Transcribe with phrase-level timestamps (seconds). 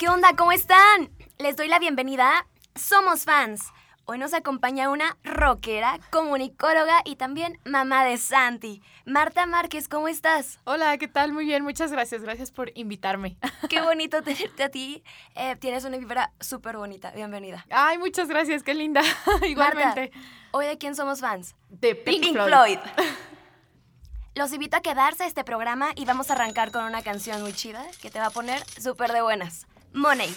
[0.00, 0.34] ¿Qué onda?
[0.34, 1.10] ¿Cómo están?
[1.36, 2.46] Les doy la bienvenida.
[2.74, 3.60] Somos fans.
[4.06, 8.80] Hoy nos acompaña una rockera, comunicóloga y también mamá de Santi.
[9.04, 10.58] Marta Márquez, ¿cómo estás?
[10.64, 11.34] Hola, ¿qué tal?
[11.34, 12.22] Muy bien, muchas gracias.
[12.22, 13.36] Gracias por invitarme.
[13.68, 15.04] Qué bonito tenerte a ti.
[15.34, 17.10] Eh, tienes una vibra súper bonita.
[17.10, 17.66] Bienvenida.
[17.68, 19.02] Ay, muchas gracias, qué linda.
[19.46, 20.12] Igualmente.
[20.14, 20.18] Marta,
[20.52, 21.56] ¿hoy de quién somos fans?
[21.68, 22.48] De Pink, Pink Floyd.
[22.48, 22.78] Floyd.
[24.34, 27.52] Los invito a quedarse a este programa y vamos a arrancar con una canción muy
[27.52, 29.66] chida que te va a poner súper de buenas.
[29.92, 30.30] Money.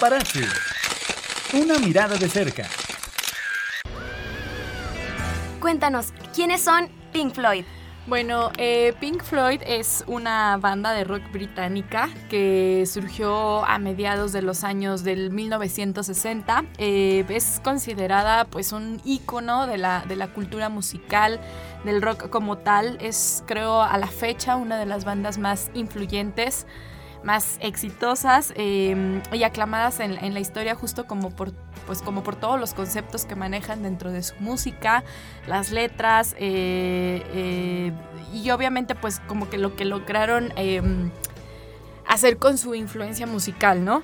[0.00, 0.40] Paparazzi.
[1.52, 2.66] Una mirada de cerca.
[5.60, 7.66] Cuéntanos, ¿quiénes son Pink Floyd?
[8.06, 14.40] Bueno, eh, Pink Floyd es una banda de rock británica que surgió a mediados de
[14.40, 16.64] los años del 1960.
[16.78, 21.40] Eh, es considerada pues un ícono de la, de la cultura musical,
[21.84, 22.96] del rock como tal.
[23.02, 26.66] Es creo a la fecha una de las bandas más influyentes
[27.22, 31.52] más exitosas eh, y aclamadas en, en, la historia justo como por,
[31.86, 35.04] pues como por todos los conceptos que manejan dentro de su música,
[35.46, 37.92] las letras eh, eh,
[38.32, 40.52] y obviamente pues como que lo que lograron
[42.06, 44.02] hacer con su influencia musical, ¿no?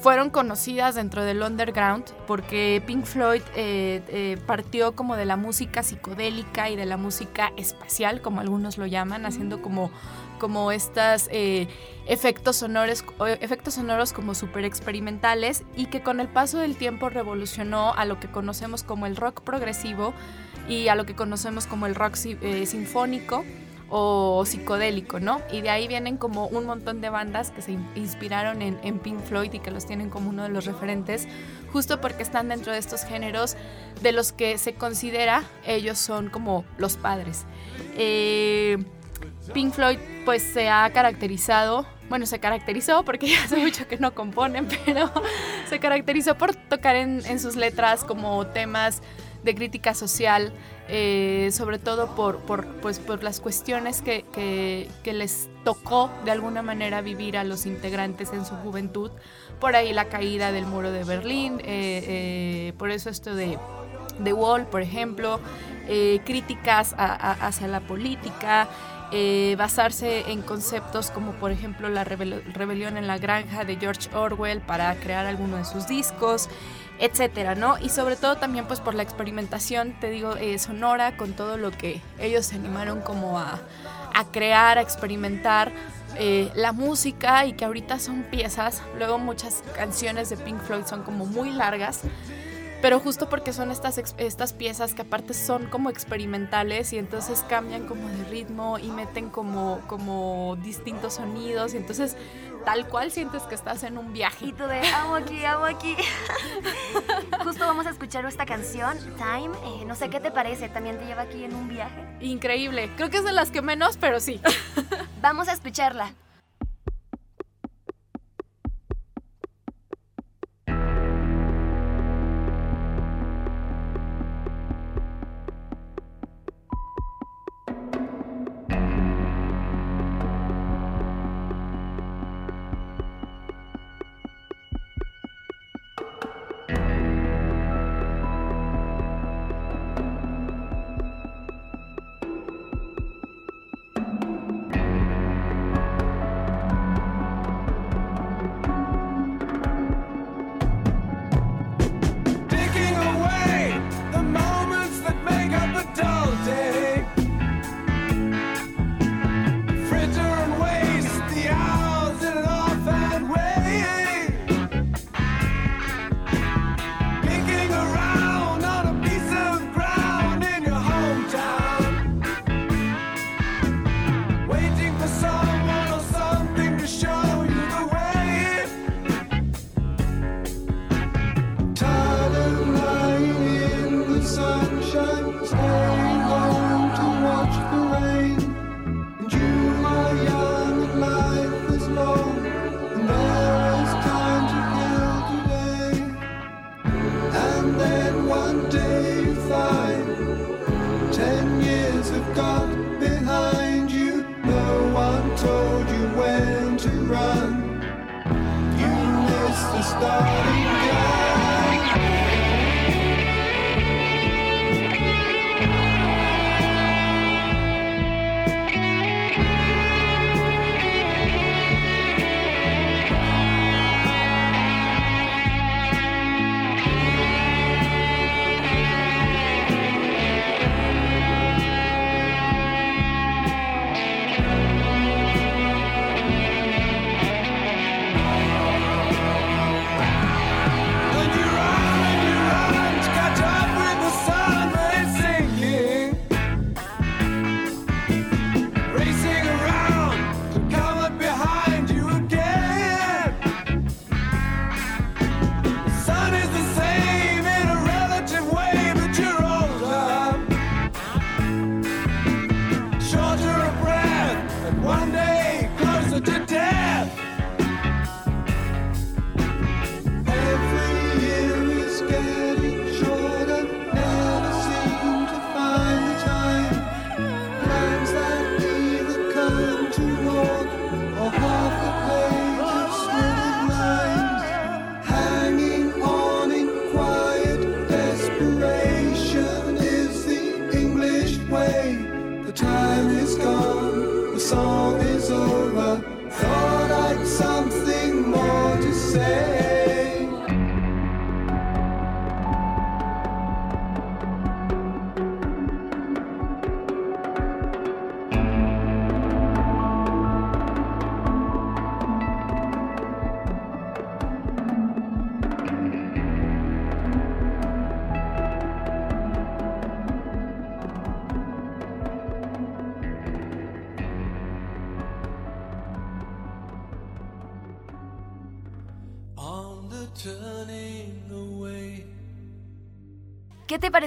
[0.00, 3.42] fueron conocidas dentro del underground porque Pink Floyd
[4.46, 9.26] partió como de la música psicodélica y de la música espacial, como algunos lo llaman,
[9.26, 9.92] haciendo como
[10.38, 11.68] como estos eh,
[12.06, 13.04] efectos, sonoros,
[13.40, 18.20] efectos sonoros como súper experimentales y que con el paso del tiempo revolucionó a lo
[18.20, 20.14] que conocemos como el rock progresivo
[20.68, 23.44] y a lo que conocemos como el rock eh, sinfónico
[23.90, 25.40] o psicodélico, ¿no?
[25.52, 29.20] Y de ahí vienen como un montón de bandas que se inspiraron en, en, Pink
[29.20, 31.28] Floyd y que los tienen como uno de los referentes,
[31.72, 33.56] justo porque están dentro de estos géneros
[34.02, 37.44] de los que se considera ellos son como los padres.
[37.96, 38.78] Eh,
[39.52, 44.14] Pink Floyd pues se ha caracterizado, bueno, se caracterizó porque ya hace mucho que no
[44.14, 45.10] componen, pero
[45.68, 49.02] se caracterizó por tocar en, sus letras como temas
[49.42, 50.54] de crítica social,
[50.88, 54.24] eh, sobre todo por, por, pues, por las cuestiones que,
[55.02, 59.10] que, les tocó de alguna manera vivir a los integrantes en su juventud.
[59.60, 63.58] Por ahí la caída del muro de Berlín, eh, eh, por eso esto de
[64.22, 65.40] The Wall, por ejemplo,
[66.24, 68.68] críticas hacia la política,
[69.16, 74.60] eh, basarse en conceptos como por ejemplo la rebelión en la granja de George Orwell
[74.60, 76.48] para crear alguno de sus discos,
[76.98, 77.78] etcétera, ¿no?
[77.78, 81.70] Y sobre todo también pues por la experimentación, te digo, eh, sonora, con todo lo
[81.70, 83.60] que ellos se animaron como a,
[84.32, 85.70] crear, a experimentar.
[86.16, 91.02] Eh, la música y que ahorita son piezas, luego muchas canciones de Pink Floyd son
[91.02, 92.02] como muy largas,
[92.84, 97.86] pero justo porque son estas, estas piezas que aparte son como experimentales y entonces cambian
[97.86, 102.14] como de ritmo y meten como, como distintos sonidos y entonces
[102.66, 104.48] tal cual sientes que estás en un viaje.
[104.48, 105.96] Y tú de, amo aquí, amo aquí.
[107.42, 109.56] Justo vamos a escuchar esta canción, Time.
[109.64, 112.04] Eh, no sé qué te parece, también te lleva aquí en un viaje.
[112.20, 112.90] Increíble.
[112.96, 114.42] Creo que es de las que menos, pero sí.
[115.22, 116.12] vamos a escucharla.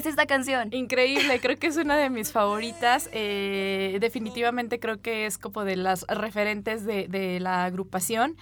[0.08, 0.74] ¿Qué te parece esta canción?
[0.74, 3.10] Increíble, creo que es una de mis favoritas.
[3.12, 8.38] eh, definitivamente creo que es como de las referentes de, de la agrupación.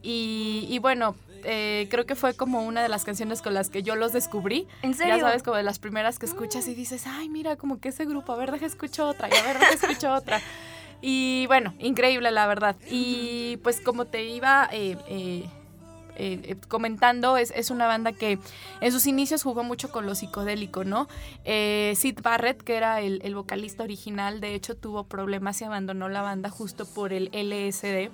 [0.00, 3.82] Y, y bueno, eh, creo que fue como una de las canciones con las que
[3.82, 4.68] yo los descubrí.
[4.82, 5.16] ¿En serio?
[5.16, 8.04] Ya sabes, como de las primeras que escuchas y dices, ay, mira, como que ese
[8.04, 10.40] grupo, a ver, deja escucho otra, y a ver, deja escucho otra.
[11.00, 12.76] Y bueno, increíble, la verdad.
[12.90, 15.48] Y pues como te iba eh, eh,
[16.18, 18.38] eh, eh, comentando, es, es una banda que
[18.80, 21.08] en sus inicios jugó mucho con lo psicodélico, ¿no?
[21.44, 26.08] Eh, Sid Barrett, que era el, el vocalista original, de hecho tuvo problemas y abandonó
[26.08, 28.10] la banda justo por el LSD,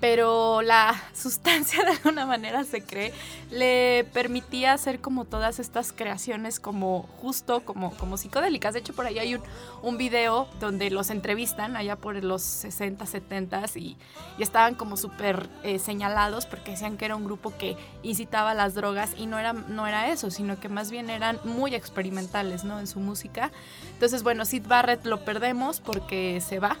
[0.00, 3.12] pero la sustancia de alguna manera se cree
[3.50, 8.74] le permitía hacer como todas estas creaciones como justo como, como psicodélicas.
[8.74, 9.42] De hecho, por ahí hay un,
[9.82, 13.96] un video donde los entrevistan allá por los 60, 70 y,
[14.38, 18.54] y estaban como súper eh, señalados porque decían que era un grupo que incitaba a
[18.54, 22.64] las drogas y no era, no era eso, sino que más bien eran muy experimentales
[22.64, 22.78] ¿no?
[22.80, 23.50] en su música.
[23.92, 26.76] Entonces, bueno, Sid Barrett lo perdemos porque se va,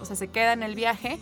[0.00, 1.18] o sea, se queda en el viaje.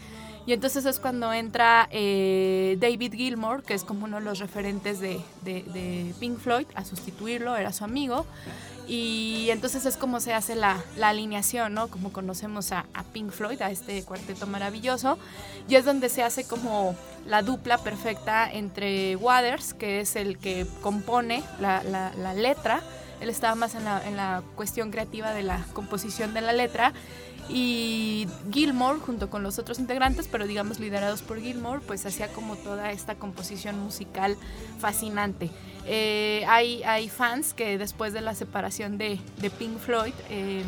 [0.46, 4.98] Y entonces es cuando entra eh, David Gilmour, que es como uno de los referentes
[4.98, 8.26] de, de- de Pink Floyd, a sustituirlo, era su amigo.
[8.92, 11.86] Y entonces es como se hace la, la alineación, ¿no?
[11.86, 15.16] Como conocemos a, a Pink Floyd, a este cuarteto maravilloso.
[15.68, 20.66] Y es donde se hace como la dupla perfecta entre Waters, que es el que
[20.80, 22.82] compone la, la- la letra.
[23.20, 26.92] Él estaba más en en la cuestión creativa de la composición de la letra.
[27.48, 32.56] Y Gilmour, junto con los otros integrantes, pero digamos liderados por Gilmour, pues hacía como
[32.56, 34.36] toda esta composición musical
[34.80, 35.50] fascinante.
[35.86, 39.18] Eh, hay, fans que después de la separación de,
[39.58, 40.62] Pink Floyd, eh,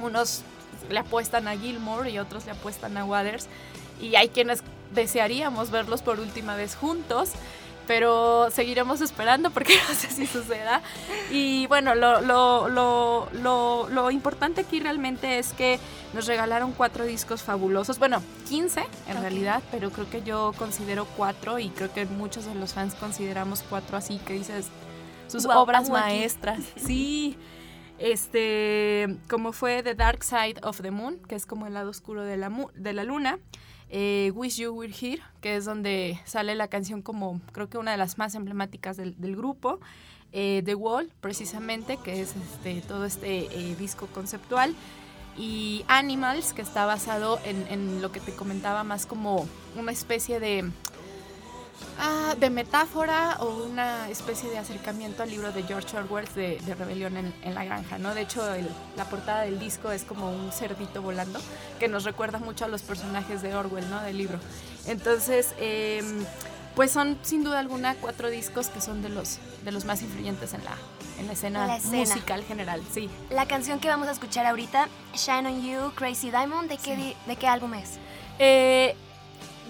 [0.00, 0.42] unos
[0.90, 3.46] le apuestan a Gilmour y otros le apuestan a Waters.
[4.00, 4.62] Y hay quienes
[4.94, 7.32] desearíamos verlos por última vez juntos,
[7.86, 10.82] pero seguiremos esperando porque no sé si suceda.
[11.30, 15.78] Y bueno, lo, lo, lo, lo, lo importante aquí realmente es que
[16.12, 19.22] nos regalaron cuatro discos fabulosos, bueno, 15 en Ok.
[19.22, 23.62] realidad, pero creo que yo considero cuatro y creo que muchos de los fans consideramos
[23.68, 24.68] cuatro así, que dices
[25.28, 25.92] sus Guau, obras aquí.
[25.92, 26.60] maestras.
[26.76, 27.36] Sí.
[27.98, 32.24] Este, como fue The Dark Side of the Moon, que es como el lado oscuro
[32.24, 33.38] de la, de la luna.
[33.90, 37.92] Eh, Wish You Were Here, que es donde sale la canción como creo que una
[37.92, 39.80] de las más emblemáticas del, del grupo.
[40.32, 44.74] eh, The Wall, precisamente, que es este, todo este eh, disco conceptual.
[45.38, 50.40] Y Animals, que está basado en, en lo que te comentaba más como una especie
[50.40, 50.70] de
[51.98, 56.74] Ah, de metáfora o una especie de acercamiento al libro de George Orwell de, de
[56.74, 58.14] Rebelión en, en la Granja, ¿no?
[58.14, 61.40] De hecho, el- la portada del disco es como un cerdito volando
[61.78, 64.02] que nos recuerda mucho a los personajes de Orwell, ¿no?
[64.02, 64.38] Del libro.
[64.86, 66.24] Entonces, em,
[66.74, 70.52] pues son sin duda alguna cuatro discos que son de los, de los más influyentes
[70.52, 70.76] en la,
[71.18, 71.98] en la escena, La escena.
[71.98, 73.08] musical general, sí.
[73.30, 77.36] La canción que vamos a escuchar ahorita, Shine on You, Crazy Diamond, ¿de qué, de
[77.36, 77.92] qué álbum es?
[78.38, 78.94] Eh,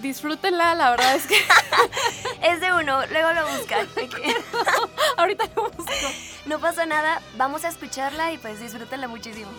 [0.01, 1.35] disfrútenla, la verdad es que
[2.41, 3.87] Es de uno, luego lo buscan.
[5.17, 5.91] ahorita lo busco.
[6.45, 9.51] No pasa nada, vamos a escucharla y pues disfrútenla muchísimo.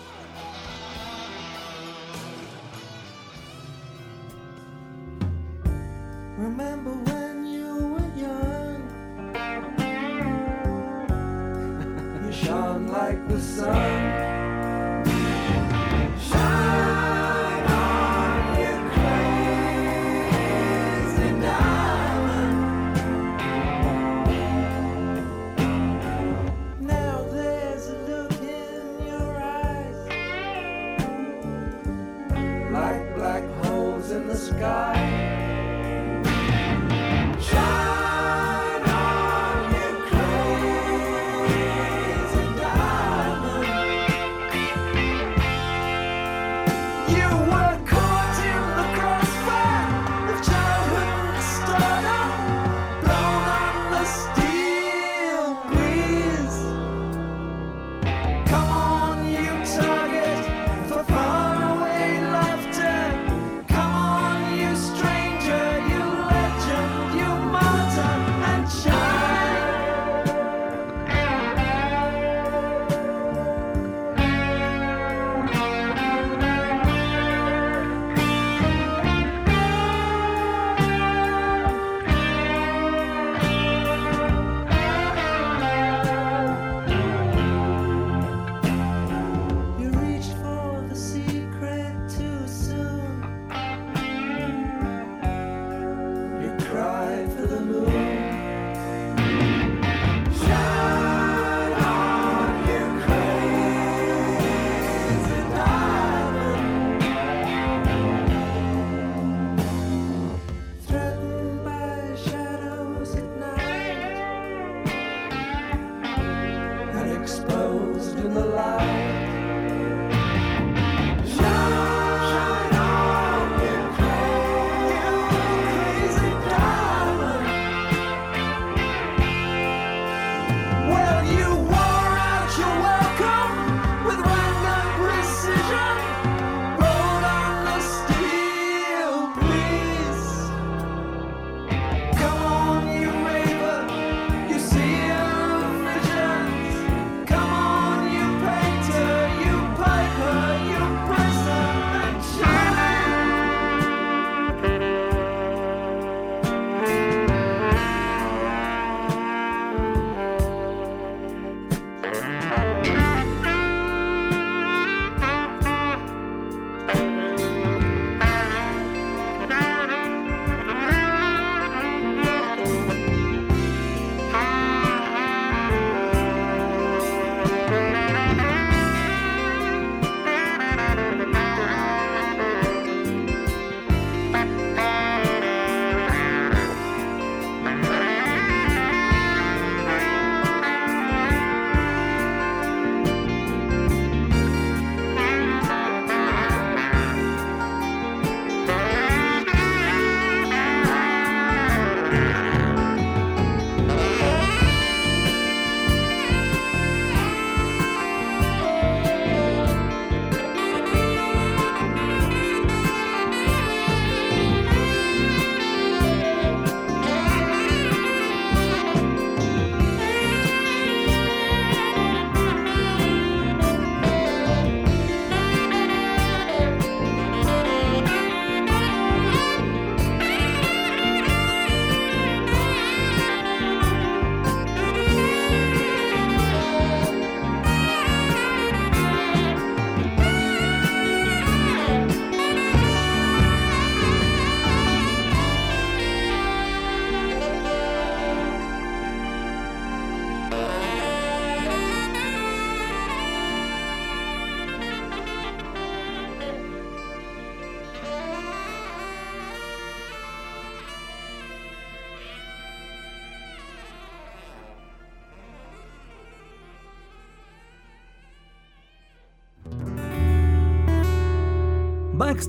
[6.37, 8.81] Remember when you were young?
[12.25, 14.08] you shone like the sun.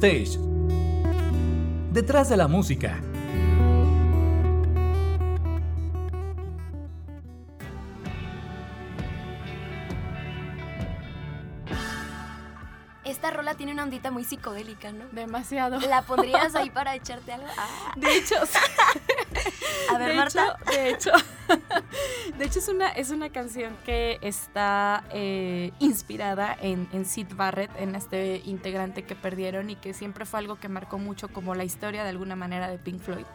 [0.00, 0.38] Backstage.
[1.92, 3.00] Detrás de la música.
[13.04, 15.04] Esta rola tiene una ondita muy psicodélica, ¿no?
[15.12, 15.78] Demasiado.
[15.80, 17.48] ¿La pondrías ahí para echarte algo?
[17.58, 17.92] Ah.
[17.96, 18.36] De hecho,
[19.92, 20.56] A ver, de Marta.
[20.66, 21.10] Hecho, de hecho,
[22.40, 27.70] de hecho es una, es una canción que está eh, inspirada en, en Sid Barrett,
[27.78, 31.64] en este integrante que perdieron y que siempre fue algo que marcó mucho como la
[31.64, 33.26] historia de alguna manera de Pink Floyd.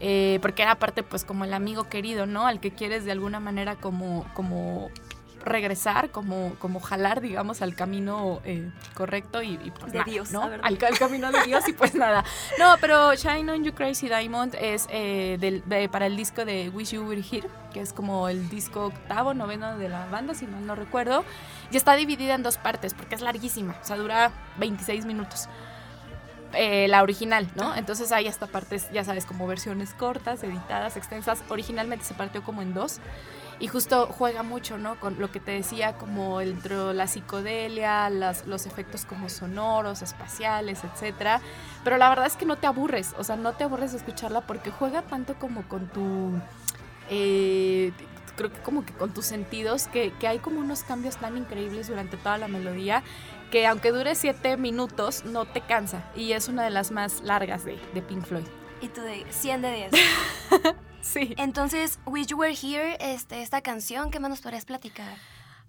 [0.00, 2.46] Eh, porque era parte pues como el amigo querido, ¿no?
[2.46, 4.90] Al que quieres de alguna manera como, como
[5.46, 10.30] regresar, como, como jalar, digamos, al camino eh, correcto y, y, pues De nada, Dios,
[10.32, 10.42] ¿no?
[10.42, 12.24] Al, al camino de Dios y pues nada.
[12.58, 16.68] No, pero Shine on You Crazy Diamond es eh, del- de- para el disco de
[16.70, 20.46] Wish You Were Here, que es como el disco octavo, noveno de la banda, si
[20.46, 21.24] mal no recuerdo.
[21.70, 25.48] Y está dividida en dos partes porque es larguísima, o sea, dura 26 minutos.
[26.52, 27.74] Eh, la original, ¿no?
[27.74, 31.42] Entonces hay hasta partes, ya sabes, como versiones cortas, editadas, extensas.
[31.48, 33.00] Originalmente se partió como en dos.
[33.58, 35.00] Y justo juega mucho, ¿no?
[35.00, 40.84] Con lo que te decía, como entre la psicodelia, las, los efectos como sonoros, espaciales,
[40.84, 41.40] etcétera.
[41.82, 44.42] Pero la verdad es que no te aburres, o sea, no te aburres de escucharla
[44.42, 46.32] porque juega tanto como con tu.
[47.08, 47.92] eh,
[48.36, 51.88] creo que como que con tus sentidos, que, que hay como unos cambios tan increíbles
[51.88, 53.02] durante toda la melodía
[53.50, 56.02] que aunque dure siete minutos, no te cansa.
[56.14, 58.44] Y es una de las más largas de, de Pink Floyd.
[58.80, 59.90] Y tú de 100 de 10.
[61.16, 61.34] Sí.
[61.38, 65.16] Entonces, Wish You Were Here, este, esta canción, ¿qué más nos podrías platicar?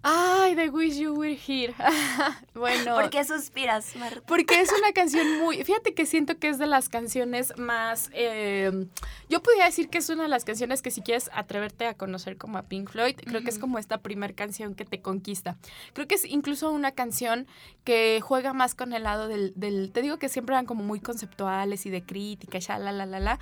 [0.02, 1.74] Ay, The Wish You Were Here.
[2.54, 2.94] bueno.
[2.94, 4.20] ¿Por qué suspiras, Marta?
[4.28, 5.64] Porque es una canción muy.
[5.64, 8.08] Fíjate que siento que es de las canciones más.
[8.12, 8.86] eh,
[9.28, 12.36] yo podría decir que es una de las canciones que si quieres atreverte a conocer
[12.36, 15.56] como a Pink Floyd, creo que es como esta primer canción que te conquista.
[15.94, 17.48] Creo que es incluso una canción
[17.82, 19.52] que juega más con el lado del.
[19.56, 23.04] del- te digo que siempre eran como muy conceptuales y de crítica, ya, la, la,
[23.06, 23.40] la, la.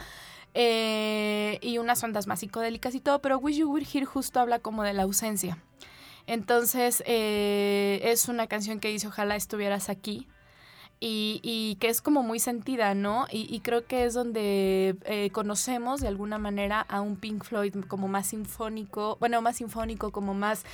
[0.59, 4.59] Eh, y unas ondas más psicodélicas y todo, pero Wish You Were Here justo habla
[4.59, 5.59] como de la ausencia.
[6.27, 10.27] Entonces, eh, es una canción que dice, ojalá estuvieras aquí.
[10.99, 13.27] Y, y que es como muy sentida, ¿no?
[13.31, 18.09] Y, creo que es donde eh, conocemos de alguna manera a un Pink Floyd como
[18.09, 20.65] más sinfónico, bueno, más sinfónico, como más,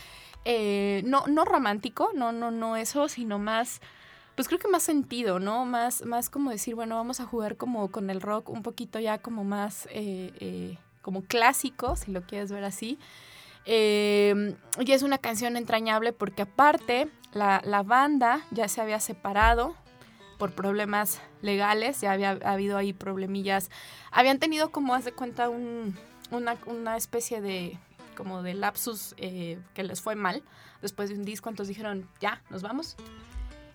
[0.45, 3.81] eh, no, no romántico, no, no, no eso, sino más,
[4.43, 5.65] pues creo que más sentido, ¿no?
[5.65, 9.19] Más, más como decir, bueno, vamos a jugar como con el rock un poquito ya
[9.19, 12.99] como más, eh, eh, como clásico, si lo quieres ver así.
[13.67, 19.77] Eh, y es una canción entrañable porque aparte la, la banda ya se había separado
[20.39, 23.71] por problemas legales, ya había habido ahí problemillas.
[24.11, 25.97] Habían tenido como, haz de cuenta, un-
[26.33, 27.79] una, una especie de
[28.17, 30.43] como de lapsus eh, que les fue mal
[30.81, 32.97] después de un disco, entonces dijeron, ya, nos vamos.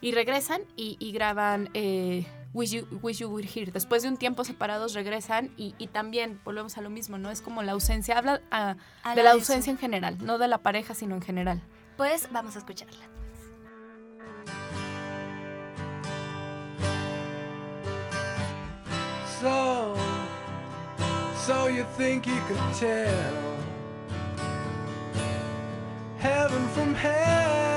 [0.01, 3.71] Y regresan y, y graban eh, Wish, you, Wish You Were Here.
[3.71, 7.29] Después de un tiempo separados regresan y, y también volvemos a lo mismo, ¿no?
[7.29, 8.75] Es como la ausencia, habla ah,
[9.15, 11.61] de la ausencia en general, no de la pareja, sino en general.
[11.97, 13.05] Pues vamos a escucharla.
[19.39, 19.93] So,
[21.45, 23.35] so you think you could tell
[26.17, 27.76] heaven from hell,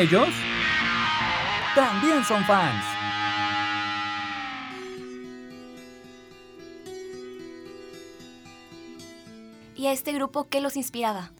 [0.00, 0.28] Ellos
[1.74, 2.84] también son fans.
[9.76, 11.32] ¿Y a este grupo qué los inspiraba?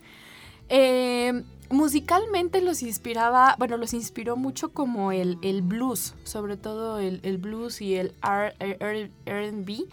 [0.69, 7.19] Eh, musicalmente los inspiraba, bueno, los inspiró mucho como el, el blues, sobre todo el,
[7.23, 9.87] el blues y el RB.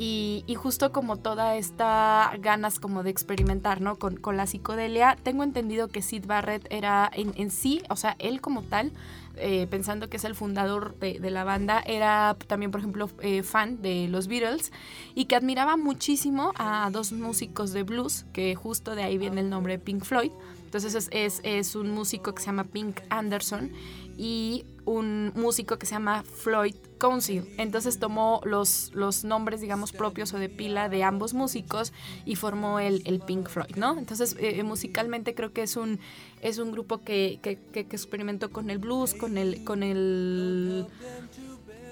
[0.00, 3.96] Y, y, justo como toda esta ganas como de experimentar, ¿no?
[3.96, 8.14] Con, con la psicodelia, tengo entendido que Sid Barrett era en, en sí, o sea,
[8.20, 8.92] él como tal,
[9.34, 13.42] eh, pensando que es el fundador de, de, la banda, era también, por ejemplo, eh,
[13.42, 14.70] fan de los Beatles
[15.16, 19.50] y que admiraba muchísimo a dos músicos de blues, que justo de ahí viene el
[19.50, 20.30] nombre Pink Floyd.
[20.64, 23.72] Entonces es, es, es un músico que se llama Pink Anderson
[24.18, 27.44] y un músico que se llama Floyd Council.
[27.56, 31.92] Entonces tomó los, los nombres, digamos, propios o de pila de ambos músicos
[32.24, 33.96] y formó el, el Pink Floyd, ¿no?
[33.96, 36.00] Entonces, eh, musicalmente creo que es un,
[36.42, 40.86] es un grupo que, que, que, que experimentó con el blues, con el, con el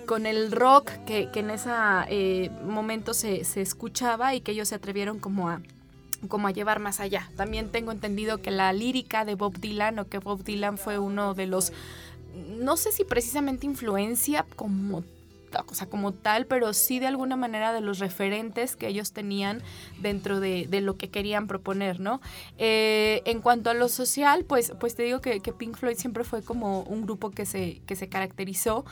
[0.06, 1.70] con el rock que, que en ese
[2.08, 5.60] eh, momento se, se escuchaba y que ellos se atrevieron como a
[6.28, 7.30] como a llevar más allá.
[7.36, 11.34] También tengo entendido que la lírica de Bob Dylan o que Bob Dylan fue uno
[11.34, 11.72] de los
[12.58, 15.02] no sé si precisamente influencia como
[15.88, 19.62] como tal, pero sí de alguna manera de los referentes que ellos tenían
[20.00, 22.20] dentro de, de lo que querían proponer, ¿no?
[22.58, 26.24] Eh, en cuanto a lo social, pues, pues te digo que, que, Pink Floyd siempre
[26.24, 28.84] fue como un grupo que se, que se caracterizó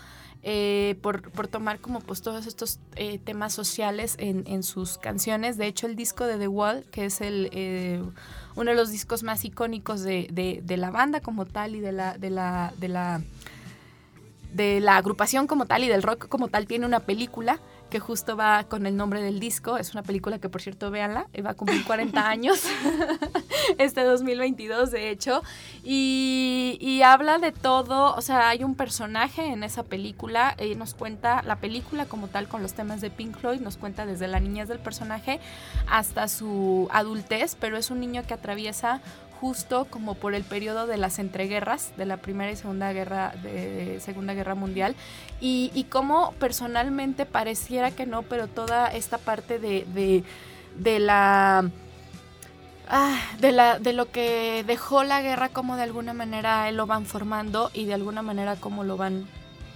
[0.46, 5.57] eh, por, por, tomar como pues todos estos eh, temas sociales en, en, sus canciones.
[5.57, 8.02] De hecho, el disco de The Wall, que es el eh,
[8.54, 11.92] uno de los discos más icónicos de, de, de, la banda como tal y de
[11.92, 13.22] la, de la, de la
[14.52, 17.59] de la agrupación como tal y del rock como tal tiene una película
[17.94, 19.78] que justo va con el nombre del disco.
[19.78, 22.64] Es una película que, por cierto, véanla, va a cumplir 40 años
[23.78, 25.44] este 2022, de hecho.
[25.85, 30.94] Y, y, habla de todo, o sea, hay un personaje en esa película, y nos
[30.94, 34.40] cuenta la película como tal con los temas de Pink Floyd, nos cuenta desde la
[34.40, 35.38] niñez del personaje
[35.87, 39.02] hasta su adultez, pero es un niño que atraviesa
[39.40, 44.00] justo como por el periodo de las entreguerras, de la Primera y Segunda Guerra, de
[44.00, 44.94] Segunda Guerra Mundial,
[45.40, 50.24] y, y cómo personalmente pareciera que no, pero toda esta parte de, de,
[50.76, 51.70] de la...
[52.86, 57.06] Ah, de, la, de lo que dejó la guerra, como de alguna manera lo van
[57.06, 59.26] formando y de alguna manera como lo van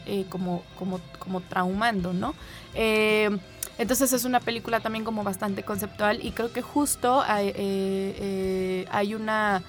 [0.04, 2.34] eh, como, como, como traumando, ¿no?
[2.74, 3.30] Eh,
[3.78, 8.86] entonces es una película también como bastante conceptual y creo que justo hay, eh, eh,
[8.90, 9.62] hay una...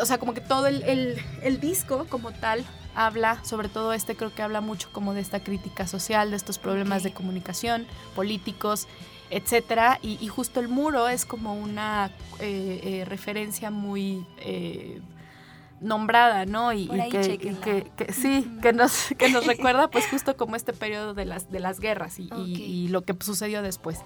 [0.00, 4.14] O sea, como que todo el, el, el, disco como tal habla, sobre todo este
[4.14, 7.10] creo que habla mucho como de esta crítica social, de estos problemas okay.
[7.10, 8.86] de comunicación, políticos,
[9.30, 9.98] etcétera.
[10.00, 14.24] Y, y, justo el muro es como una eh, referencia muy
[15.80, 16.72] nombrada, ¿no?
[16.72, 20.56] Y, y, que, y que, que, sí, que nos, que nos recuerda pues justo como
[20.56, 22.54] este periodo de las, de las guerras y, okay.
[22.54, 24.00] y, lo que sucedió después.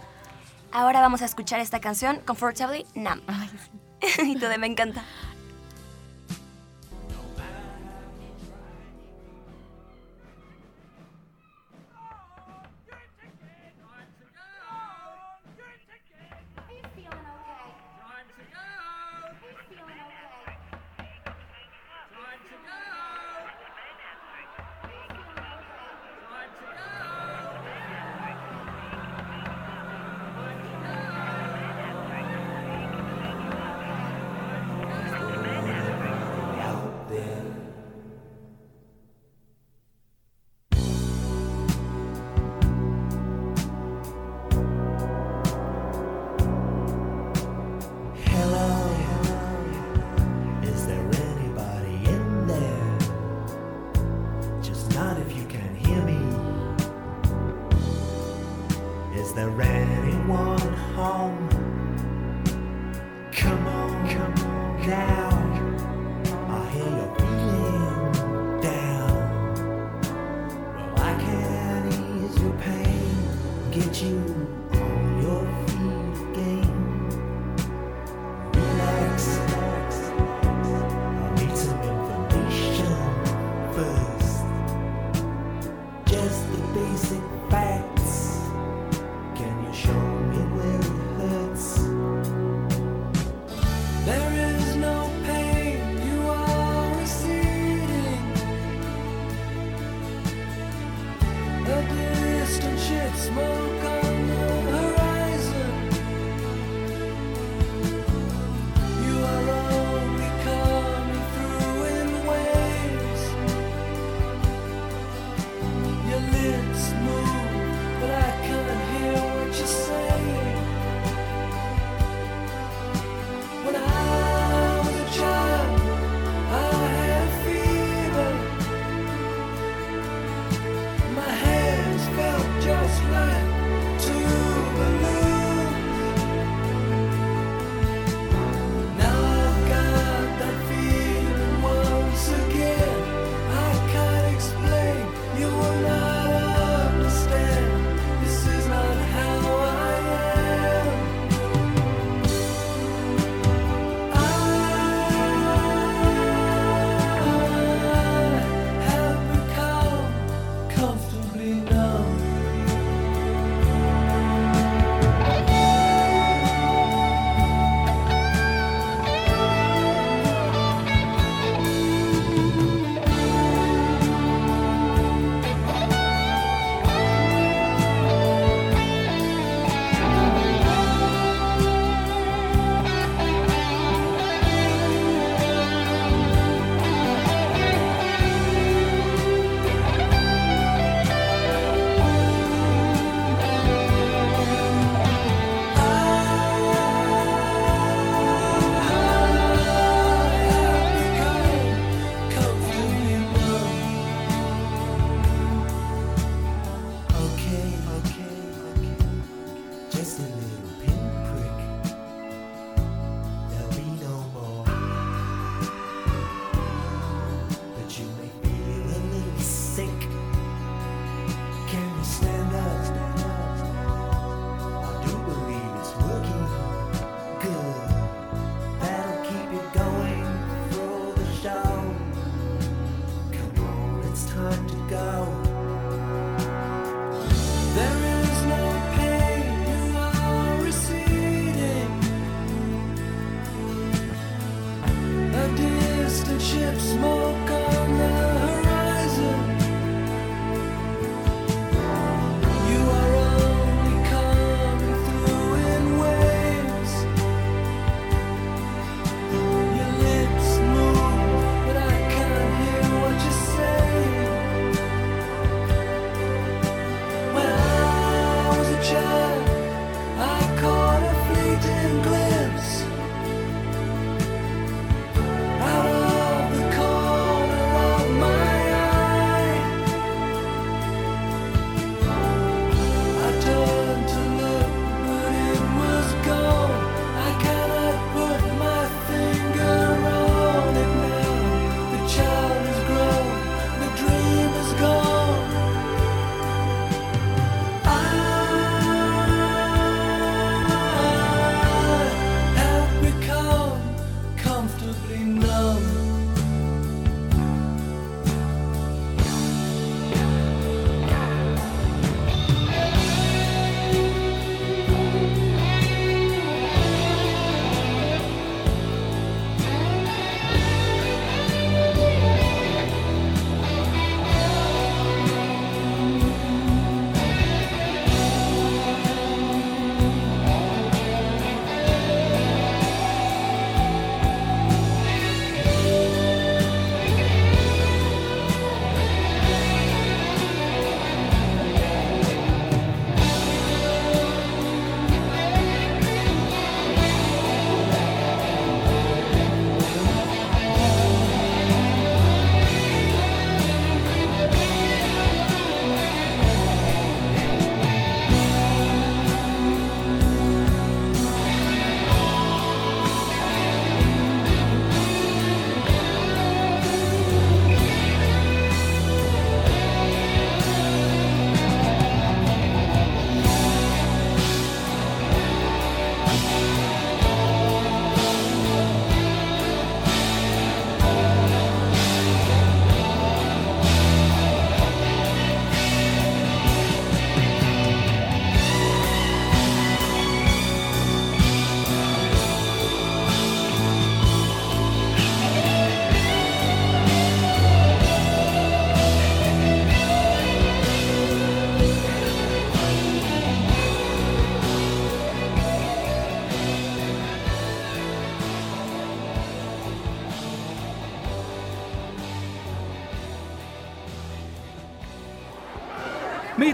[0.72, 3.22] Ahora vamos a escuchar esta canción, Comfortably Numb.
[3.26, 4.22] Ay, sí.
[4.22, 5.04] y todo me encanta.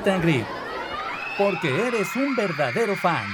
[0.08, 0.46] And Greet.
[1.36, 3.26] Porque eres un verdadero fan.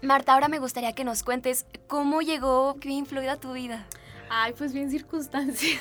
[0.00, 3.86] Marta, ahora me gustaría que nos cuentes cómo llegó Pink Floyd a tu vida.
[4.28, 5.78] Ay, pues bien circunstancia.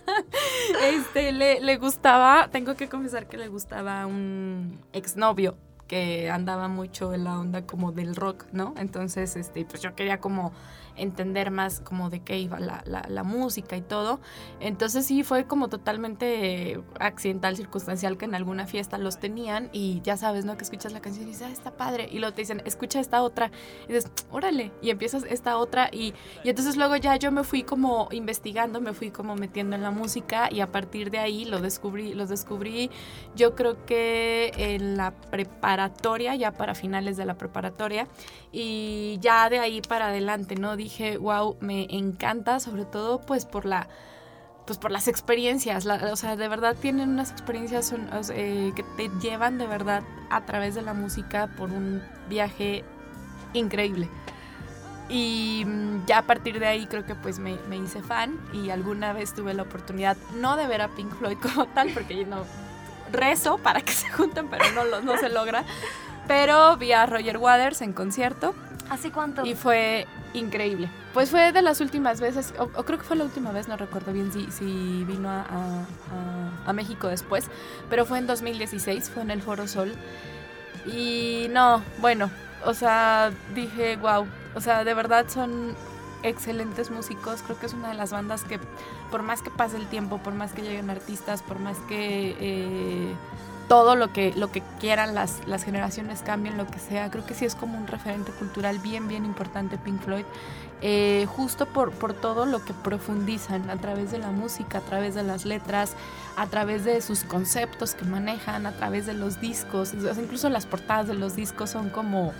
[0.82, 5.56] este, le, le gustaba, tengo que confesar que le gustaba un exnovio
[5.86, 8.74] que andaba mucho en la onda como del rock, ¿no?
[8.76, 10.52] Entonces, este, pues yo quería como
[10.96, 14.20] entender más como de qué iba la, la, la música y todo.
[14.60, 20.16] Entonces sí, fue como totalmente accidental, circunstancial que en alguna fiesta los tenían y ya
[20.16, 20.56] sabes, ¿no?
[20.56, 22.08] Que escuchas la canción y dices, ah, está padre.
[22.10, 23.50] Y luego te dicen, escucha esta otra.
[23.88, 24.72] Y dices, órale.
[24.82, 28.92] Y empiezas esta otra y, y entonces luego ya yo me fui como investigando, me
[28.92, 32.90] fui como metiendo en la música y a partir de ahí lo descubrí, los descubrí
[33.34, 38.06] yo creo que en la preparatoria, ya para finales de la preparatoria
[38.52, 40.76] y ya de ahí para adelante, ¿no?
[40.86, 43.88] Dije, wow, me encanta, sobre todo pues por la
[44.66, 48.84] pues por las experiencias, la- o sea, de verdad tienen unas experiencias son, eh, que
[48.96, 52.84] te llevan de verdad a través de la música por un viaje
[53.52, 54.08] increíble.
[55.08, 58.70] Y mm, ya a partir de ahí creo que pues me, me hice fan y
[58.70, 62.26] alguna vez tuve la oportunidad, no de ver a Pink Floyd como tal, porque yo
[62.28, 62.44] no
[63.10, 65.64] rezo para que se junten, pero no, no se logra.
[66.28, 68.54] Pero vi a Roger Waters en concierto
[68.88, 69.44] ¿Hace cuánto?
[69.44, 70.06] y fue
[70.36, 70.90] increíble.
[71.14, 74.12] Pues fue de las últimas veces, o, creo que fue la última vez, no recuerdo
[74.12, 75.86] bien si, si vino a-
[76.66, 77.46] a México después,
[77.90, 79.92] pero fue en 2016, fue en el Foro Sol.
[80.86, 82.30] Y no, bueno,
[82.64, 85.74] o sea, dije, wow, o sea, de verdad son
[86.22, 88.58] excelentes músicos, creo que es una de las bandas que
[89.10, 92.36] por más que pase el tiempo, por más que lleguen artistas, por más que...
[92.40, 93.14] eh,
[93.68, 97.10] todo lo que, lo que quieran las, las generaciones cambien, lo que sea.
[97.10, 100.24] Creo que sí es como un referente cultural bien, bien importante Pink Floyd.
[100.82, 105.14] eh, justo por, por todo lo que profundizan a través de la música, a través
[105.14, 105.94] de las letras,
[106.36, 109.94] a través de sus conceptos que manejan, a través de los discos.
[109.94, 112.34] incluso las portadas de los discos son como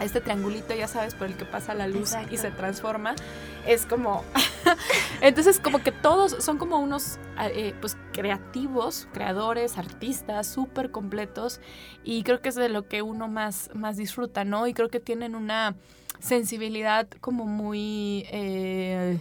[0.00, 3.14] este triangulito, ya sabes, por el que pasa la luz y se transforma.
[3.66, 4.24] Es como...
[5.20, 11.60] Entonces, como que todos son como unos eh, pues creativos, creadores, artistas, súper completos.
[12.04, 14.66] Y creo que es de lo que uno más, más disfruta, ¿no?
[14.66, 15.74] Y creo que tienen una
[16.20, 18.26] sensibilidad como muy...
[18.30, 19.18] eh,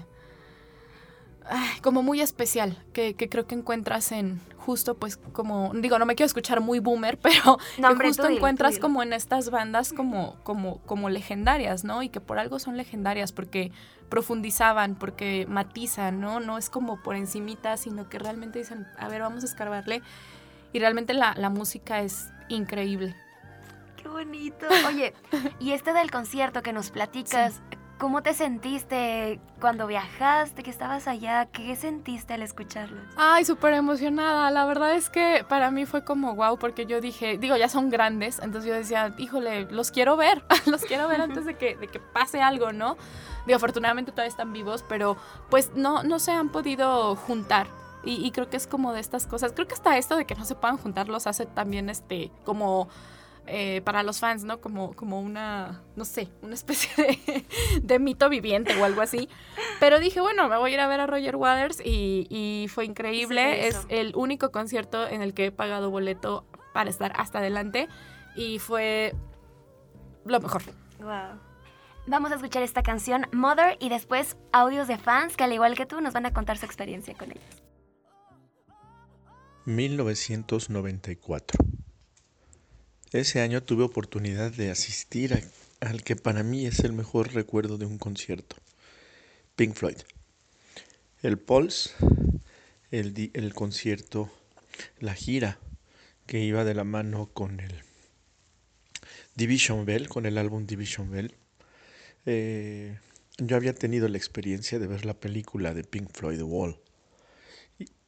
[1.81, 6.15] como muy especial, que, que creo que encuentras en justo pues como, digo, no me
[6.15, 10.79] quiero escuchar muy boomer, pero No, que justo encuentras como en estas bandas como, como,
[10.79, 12.01] como legendarias, ¿no?
[12.01, 13.71] Y que por algo son legendarias, porque
[14.09, 16.39] profundizaban, porque matizan, ¿no?
[16.39, 20.01] No es como por encimita, sino que realmente dicen, a ver, vamos a escarbarle.
[20.73, 23.15] Y realmente la, la música es increíble.
[24.01, 24.67] Qué bonito.
[24.87, 25.13] Oye,
[25.59, 27.61] y este del concierto que nos platicas,
[27.97, 31.45] ¿cómo te sentiste cuando viajaste, que estabas allá?
[31.47, 33.03] ¿Qué sentiste al escucharlos?
[33.15, 34.51] Ay, súper emocionada.
[34.51, 37.89] La verdad es que para mí fue como wow, porque yo dije, digo, ya son
[37.89, 41.87] grandes, entonces yo decía, híjole, los quiero ver, los quiero ver antes de que, de
[41.87, 42.97] que pase algo, ¿no?
[43.45, 45.17] Digo, afortunadamente todavía están vivos, pero
[45.49, 47.67] pues no, no se han podido juntar.
[48.03, 49.53] Y, y creo que es como de estas cosas.
[49.53, 52.87] Creo que hasta esto de que no se puedan juntar los hace también este, como
[53.47, 54.59] eh, para los fans, ¿no?
[54.59, 57.45] Como, como una, no sé, una especie de,
[57.81, 59.29] de mito viviente o algo así.
[59.79, 62.85] Pero dije, bueno, me voy a ir a ver a Roger Waters y, y fue
[62.85, 63.53] increíble.
[63.53, 67.87] Sí, es el único concierto en el que he pagado boleto para estar hasta adelante
[68.35, 69.13] y fue
[70.25, 70.63] lo mejor.
[70.99, 71.39] Wow.
[72.07, 75.85] Vamos a escuchar esta canción, Mother, y después audios de fans que al igual que
[75.87, 77.63] tú nos van a contar su experiencia con ellos.
[79.65, 81.57] 1994.
[83.15, 85.41] Ese año tuve oportunidad de asistir
[85.79, 88.57] al que para mí es el mejor recuerdo de un concierto,
[89.55, 89.95] Pink Floyd.
[91.21, 91.91] El Pulse,
[92.91, 94.29] el, concierto,
[94.99, 95.59] la gira
[96.25, 97.83] que iba de la mano con el
[99.35, 101.35] Division Bell, con el álbum Division Bell.
[102.25, 102.99] Eh,
[103.37, 106.77] yo había tenido la experiencia de ver la película de Pink Floyd, The Wall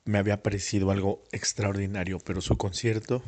[0.08, 3.22] me había parecido algo extraordinario, pero su concierto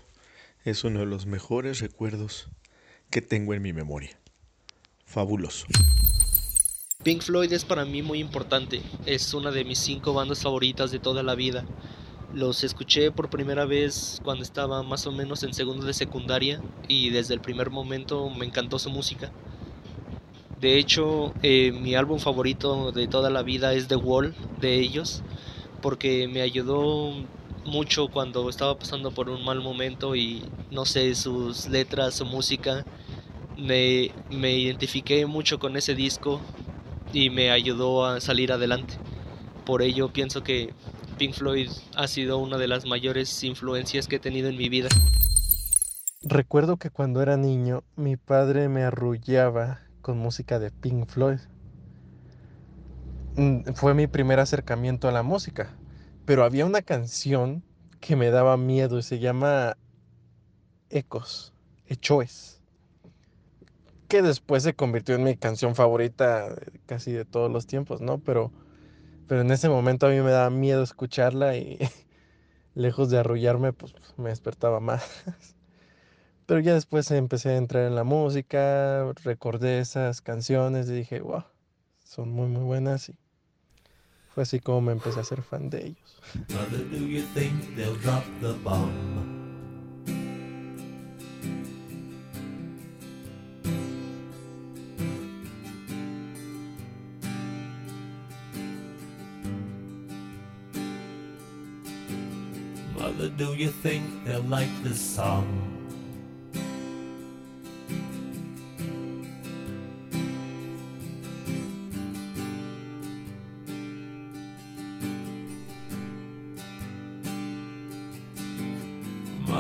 [0.69, 2.47] es uno de los mejores recuerdos
[3.09, 4.17] que tengo en mi memoria.
[5.05, 5.65] Fabuloso.
[7.03, 10.99] Pink Floyd es para mí muy importante, es una de mis cinco bandas favoritas de
[10.99, 11.65] toda la vida.
[12.33, 17.09] Los escuché por primera vez cuando estaba más o menos en segundo de secundaria y
[17.09, 19.31] desde el primer momento me encantó su música.
[20.59, 25.23] De hecho, eh, mi álbum favorito de toda la vida es The Wall de ellos,
[25.81, 27.13] porque me ayudó
[27.69, 32.85] mucho cuando estaba pasando por un mal momento y no sé, sus letras, su música,
[33.57, 36.41] me, me identifiqué mucho con ese disco
[37.13, 38.95] y me ayudó a salir adelante.
[39.65, 40.73] Por ello pienso que
[41.17, 44.89] Pink Floyd ha sido una de las mayores influencias que he tenido en mi vida.
[46.21, 51.39] Recuerdo que cuando era niño mi padre me arrullaba con música de Pink Floyd.
[53.35, 55.75] Mm, Fue mi primer acercamiento a la música,
[56.29, 57.63] pero había una canción
[57.99, 59.75] que me daba miedo y se llama
[60.91, 61.55] Ecos,
[61.87, 62.61] Echoes,
[64.07, 68.19] que después se convirtió en mi canción favorita de- casi de todos los tiempos, ¿no?
[68.19, 68.53] Pero,
[69.27, 71.79] pero en ese momento a mí me daba miedo escucharla y
[72.75, 75.03] lejos de arrullarme, pues me despertaba más.
[76.45, 81.45] Pero ya después empecé a entrar en la música, recordé esas canciones y dije, wow,
[82.03, 83.17] son muy muy buenas y
[84.41, 86.21] así como me empecé a ser fan de ellos.
[86.49, 89.19] Mother, do you think they'll drop the bomb?
[102.97, 105.78] Mother, do you think they'll like this song?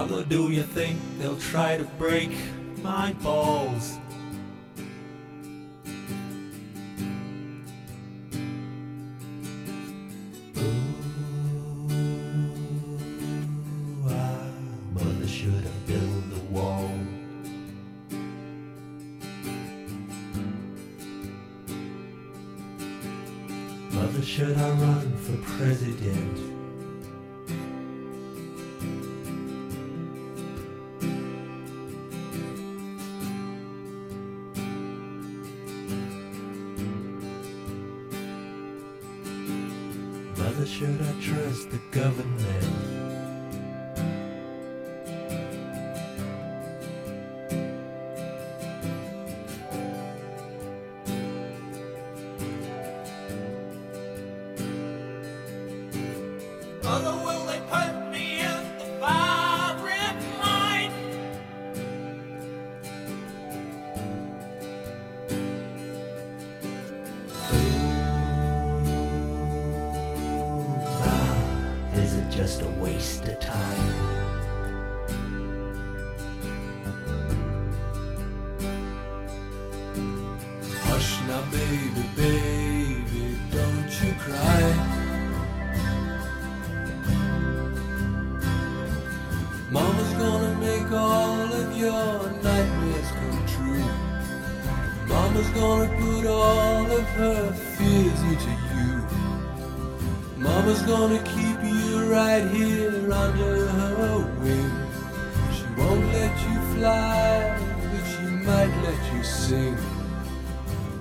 [0.09, 2.31] Mother, do you think they'll try to break
[2.81, 3.99] my balls?
[91.79, 93.85] your nightmares come true.
[95.07, 98.91] Mama's gonna put all of her fears into you.
[100.37, 104.71] Mama's gonna keep you right here under her wing.
[105.55, 107.57] She won't let you fly,
[107.91, 109.77] but she might let you sing.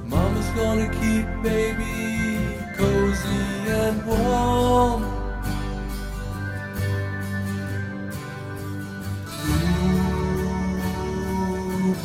[0.07, 5.18] Mama's gonna keep baby cozy and warm.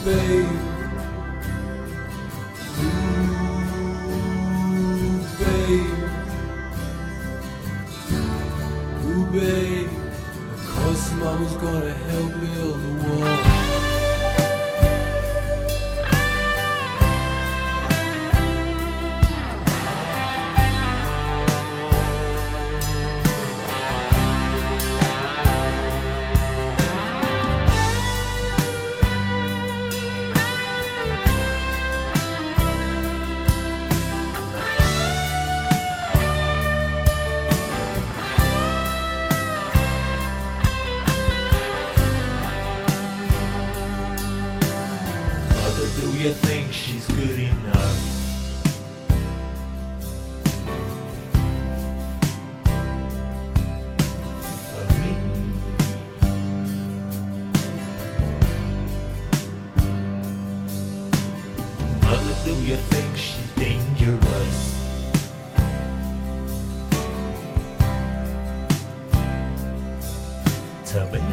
[0.04, 0.46] babe.
[5.00, 5.98] Ooh, babe.
[9.06, 9.90] Ooh, babe.
[10.54, 12.23] Of course, mama's gonna help.
[70.94, 71.33] Termin.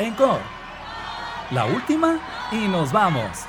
[0.00, 0.40] Encore,
[1.50, 2.18] La última
[2.50, 3.44] y nos vamos.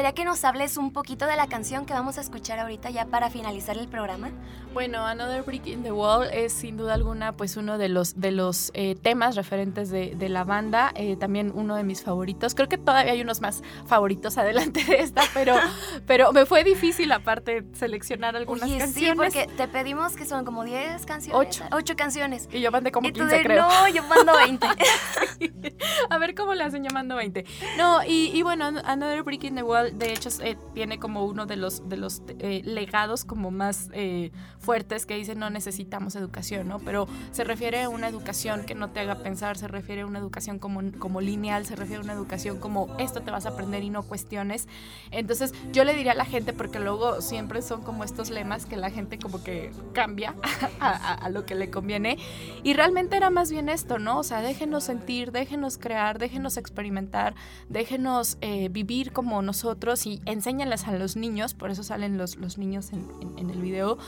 [0.00, 3.04] Gustaría que nos hables un poquito de la canción que vamos a escuchar ahorita ya
[3.04, 4.30] para finalizar el programa.
[4.72, 8.30] Bueno, Another Brick in the Wall es sin duda alguna pues uno de los, de
[8.30, 12.54] los eh, temas referentes de, de la banda, eh, también uno de mis favoritos.
[12.54, 15.56] Creo que todavía hay unos más favoritos adelante de esta, pero,
[16.06, 19.16] pero me fue difícil aparte seleccionar algunas Oye, sí, canciones.
[19.16, 21.46] porque te pedimos que son como 10 canciones.
[21.46, 21.64] Ocho.
[21.72, 22.48] Ocho canciones.
[22.52, 23.68] Y yo mandé como y tú 15, de, creo.
[23.68, 24.66] no, yo mando 20.
[26.10, 27.44] A ver cómo le hacen llamando 20.
[27.76, 31.46] No, y, y bueno, Another Brick in the Wall, de hecho, eh, tiene como uno
[31.46, 36.68] de los, de los eh, legados como más eh, fuertes que dice no necesitamos educación,
[36.68, 36.78] ¿no?
[36.78, 40.18] Pero se refiere a una educación que no te haga pensar, se refiere a una
[40.18, 43.82] educación como, como lineal, se refiere a una educación como esto te vas a aprender
[43.82, 44.68] y no cuestiones.
[45.10, 48.76] Entonces, yo le diría a la gente, porque luego siempre son como estos lemas que
[48.76, 50.34] la gente como que cambia
[50.80, 52.18] a, a- lo que le conviene.
[52.62, 54.18] Y realmente era más bien esto, ¿no?
[54.18, 57.34] O sea, déjenos sentir, déjenos crear, déjenos experimentar,
[57.68, 58.38] déjenos
[58.70, 63.08] vivir como nosotros y enséñenles a los niños, por eso salen los, los niños en,
[63.20, 63.98] en- en el video.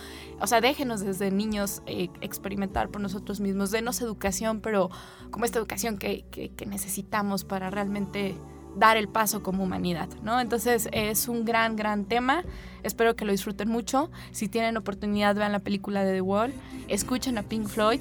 [0.40, 4.90] O sea, déjenos desde niños eh, experimentar por nosotros mismos, denos educación, pero
[5.30, 8.36] como esta educación que, que- que necesitamos para realmente
[8.76, 10.40] dar el paso como humanidad, ¿no?
[10.40, 12.42] Entonces es un gran, gran tema.
[12.82, 14.10] Espero que lo disfruten mucho.
[14.30, 16.54] Si tienen oportunidad, vean la película de The Wall,
[16.88, 18.00] escuchen a Pink Floyd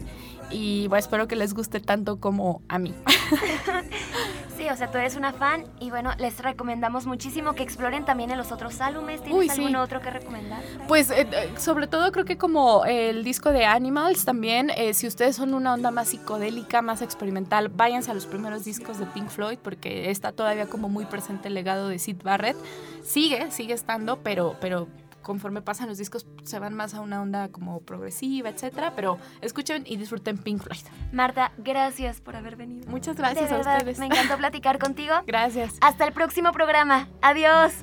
[0.49, 2.93] y bueno, espero que les guste tanto como a mí.
[4.71, 8.37] O sea, tú eres una fan y bueno, les recomendamos muchísimo que exploren también en
[8.37, 9.21] los otros álbumes.
[9.21, 9.61] ¿Tienes Uy, sí.
[9.61, 10.61] algún otro que recomendar?
[10.87, 15.07] Pues eh, eh, sobre todo creo que como el disco de Animals también, eh, si
[15.07, 19.27] ustedes son una onda más psicodélica, más experimental, váyanse a los primeros discos de Pink
[19.29, 22.57] Floyd porque está todavía como muy presente el legado de Sid Barrett.
[23.03, 24.87] Sigue, sigue estando, pero, pero
[25.21, 28.93] conforme pasan los discos se van más a una onda como progresiva, etcétera.
[28.95, 30.81] Pero escuchen y disfruten Pink Floyd.
[31.11, 32.89] Marta, gracias por haber venido.
[32.89, 33.99] Muchas De gracias a ustedes.
[33.99, 35.13] me encantó platicar contigo.
[35.27, 35.75] Gracias.
[35.81, 37.07] Hasta el próximo programa.
[37.21, 37.73] Adiós.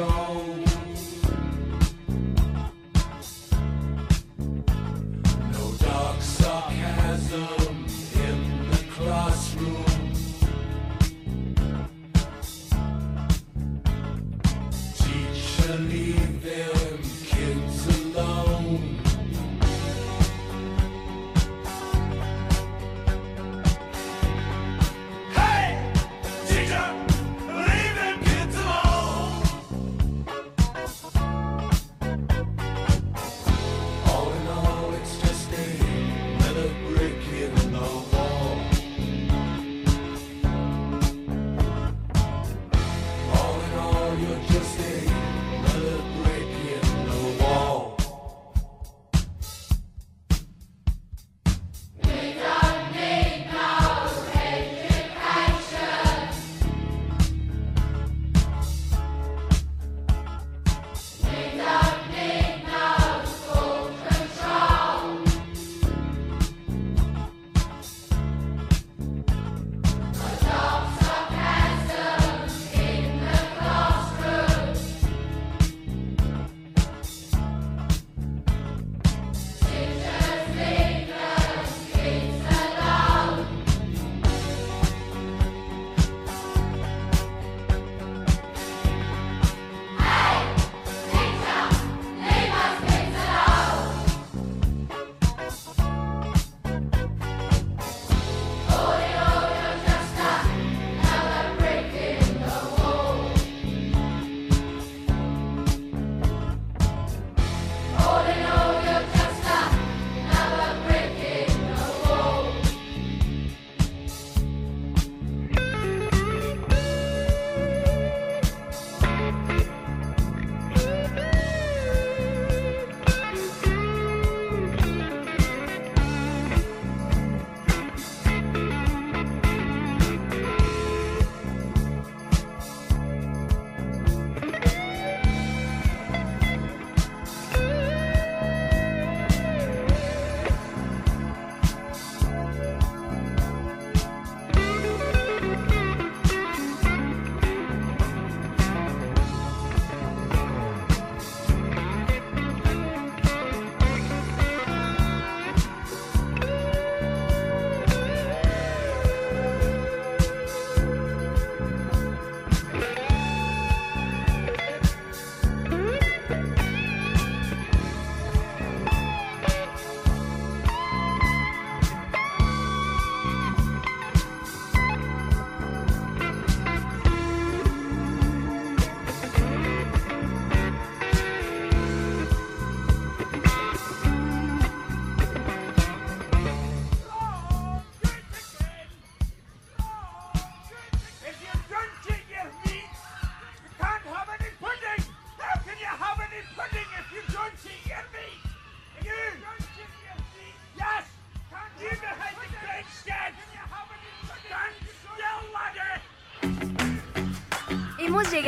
[0.00, 0.49] wrong.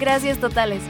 [0.00, 0.82] Gracias totales.